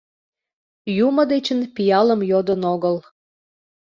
Юмо 1.05 1.23
дечын 1.31 1.59
пиалым 1.75 2.21
йодын 2.31 2.61
огыл. 2.73 2.95